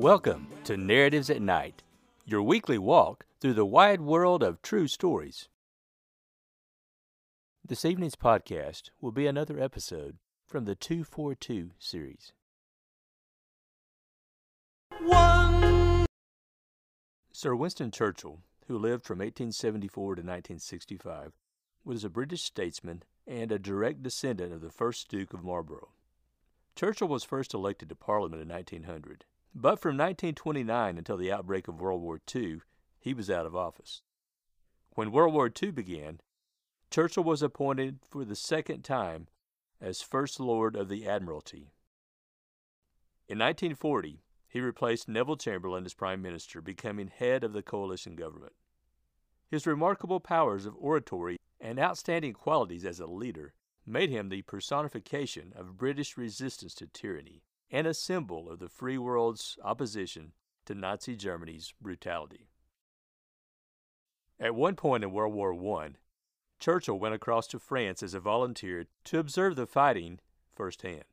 [0.00, 1.82] Welcome to Narratives at Night,
[2.24, 5.50] your weekly walk through the wide world of true stories.
[7.62, 10.16] This evening's podcast will be another episode
[10.46, 12.32] from the 242 series.
[15.02, 16.06] One.
[17.30, 21.32] Sir Winston Churchill, who lived from 1874 to 1965,
[21.84, 25.90] was a British statesman and a direct descendant of the first Duke of Marlborough.
[26.74, 31.80] Churchill was first elected to Parliament in 1900, but from 1929 until the outbreak of
[31.80, 32.60] World War II,
[32.98, 34.02] he was out of office.
[34.94, 36.20] When World War II began,
[36.90, 39.28] Churchill was appointed for the second time
[39.80, 41.72] as First Lord of the Admiralty.
[43.28, 48.52] In 1940, he replaced Neville Chamberlain as Prime Minister, becoming head of the coalition government.
[49.48, 53.52] His remarkable powers of oratory and outstanding qualities as a leader
[53.86, 58.98] made him the personification of British resistance to tyranny and a symbol of the free
[58.98, 60.32] world's opposition
[60.66, 62.48] to Nazi Germany's brutality.
[64.38, 65.90] At one point in World War I,
[66.58, 70.18] Churchill went across to France as a volunteer to observe the fighting
[70.54, 71.04] firsthand.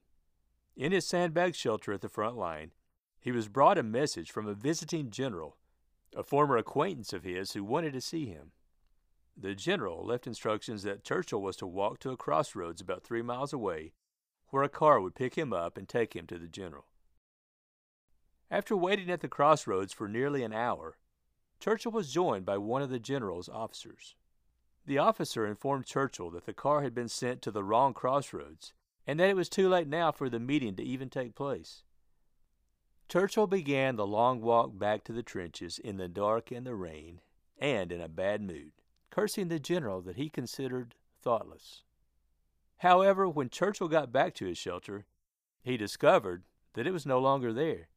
[0.76, 2.72] In his sandbag shelter at the front line,
[3.20, 5.58] he was brought a message from a visiting general,
[6.16, 8.52] a former acquaintance of his who wanted to see him.
[9.36, 13.54] The general left instructions that Churchill was to walk to a crossroads about three miles
[13.54, 13.94] away,
[14.50, 16.86] where a car would pick him up and take him to the general.
[18.50, 20.98] After waiting at the crossroads for nearly an hour,
[21.60, 24.16] Churchill was joined by one of the general's officers.
[24.86, 28.74] The officer informed Churchill that the car had been sent to the wrong crossroads
[29.06, 31.84] and that it was too late now for the meeting to even take place.
[33.10, 37.22] Churchill began the long walk back to the trenches in the dark and the rain,
[37.58, 38.74] and in a bad mood,
[39.10, 41.84] cursing the general that he considered thoughtless.
[42.78, 45.06] However, when Churchill got back to his shelter,
[45.62, 46.44] he discovered
[46.74, 47.90] that it was no longer there.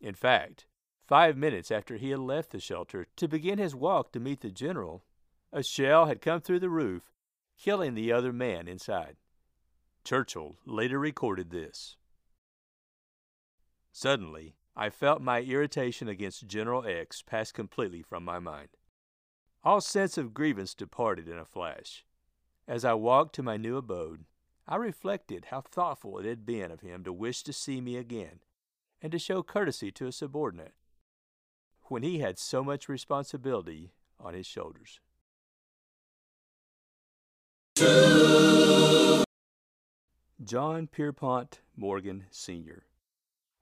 [0.00, 0.66] In fact,
[1.06, 4.50] five minutes after he had left the shelter to begin his walk to meet the
[4.50, 5.04] general,
[5.52, 7.12] a shell had come through the roof,
[7.56, 9.16] killing the other man inside.
[10.04, 11.96] Churchill later recorded this.
[13.92, 18.68] Suddenly, I felt my irritation against General X pass completely from my mind.
[19.64, 22.04] All sense of grievance departed in a flash.
[22.68, 24.26] As I walked to my new abode,
[24.66, 28.40] I reflected how thoughtful it had been of him to wish to see me again
[29.00, 30.74] and to show courtesy to a subordinate
[31.84, 35.00] when he had so much responsibility on his shoulders.
[40.44, 42.84] John Pierpont Morgan, Sr.,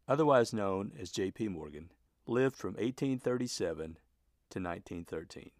[0.08, 1.46] otherwise known as J.P.
[1.48, 1.92] Morgan,
[2.26, 3.98] lived from 1837
[4.50, 5.50] to 1913.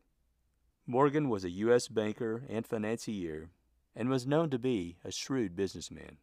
[0.87, 1.89] Morgan was a U.S.
[1.89, 3.51] banker and financier
[3.97, 6.19] and was known to be a shrewd businessman.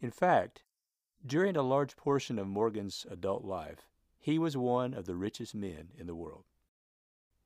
[0.00, 0.62] In fact,
[1.24, 5.88] during a large portion of Morgan's adult life, he was one of the richest men
[5.96, 6.44] in the world.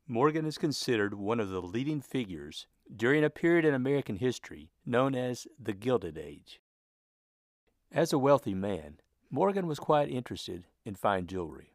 [0.08, 5.14] Morgan is considered one of the leading figures during a period in American history known
[5.14, 6.60] as the Gilded Age.
[7.92, 8.98] As a wealthy man,
[9.30, 11.74] Morgan was quite interested in fine jewelry.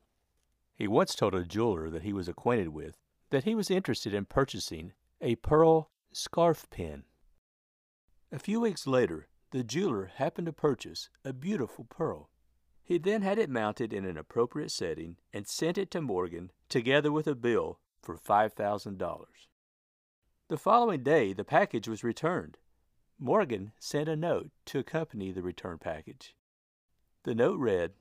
[0.76, 2.98] He once told a jeweler that he was acquainted with
[3.30, 7.04] that he was interested in purchasing a pearl scarf pin.
[8.32, 12.30] A few weeks later, the jeweler happened to purchase a beautiful pearl.
[12.84, 17.12] He then had it mounted in an appropriate setting and sent it to Morgan together
[17.12, 19.26] with a bill for $5,000.
[20.48, 22.58] The following day, the package was returned.
[23.20, 26.36] Morgan sent a note to accompany the return package.
[27.24, 27.94] The note read,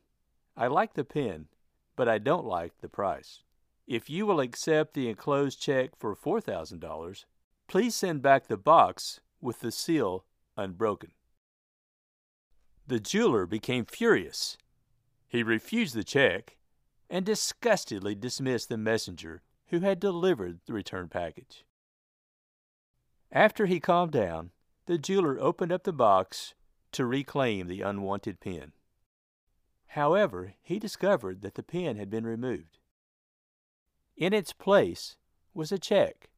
[0.56, 1.48] I like the pen,
[1.96, 3.42] but I don't like the price.
[3.88, 7.24] If you will accept the enclosed check for $4,000,
[7.68, 10.26] please send back the box with the seal
[10.58, 11.12] unbroken.
[12.86, 14.58] The jeweler became furious.
[15.26, 16.58] He refused the check
[17.08, 21.64] and disgustedly dismissed the messenger who had delivered the return package.
[23.32, 24.50] After he calmed down,
[24.84, 26.52] the jeweler opened up the box
[26.92, 28.72] to reclaim the unwanted pen.
[29.88, 32.77] However, he discovered that the pen had been removed.
[34.18, 35.14] In its place
[35.54, 36.28] was a check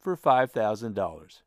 [0.00, 1.42] for $5,000.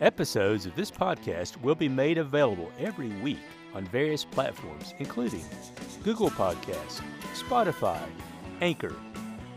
[0.00, 3.40] Episodes of this podcast will be made available every week
[3.74, 5.44] on various platforms, including
[6.04, 7.00] Google Podcasts,
[7.34, 8.00] Spotify,
[8.60, 8.94] Anchor,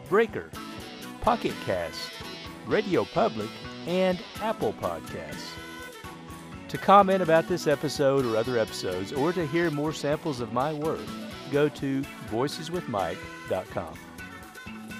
[0.09, 0.49] Breaker,
[1.21, 2.09] Pocket Cast,
[2.65, 3.49] Radio Public,
[3.85, 5.51] and Apple Podcasts.
[6.69, 10.73] To comment about this episode or other episodes, or to hear more samples of my
[10.73, 11.05] work,
[11.51, 13.99] go to voiceswithmike.com.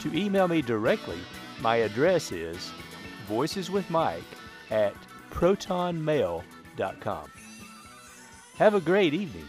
[0.01, 1.19] To email me directly,
[1.59, 2.71] my address is
[3.27, 4.21] voiceswithmike
[4.69, 4.93] at
[5.31, 7.31] protonmail.com.
[8.57, 9.45] Have a great evening.